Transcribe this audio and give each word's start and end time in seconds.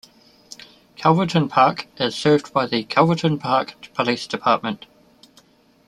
Calverton 0.95 1.47
Park 1.47 1.85
is 1.97 2.15
served 2.15 2.51
by 2.51 2.65
the 2.65 2.83
Calverton 2.85 3.37
Park 3.37 3.75
Police 3.93 4.25
Department. 4.25 4.87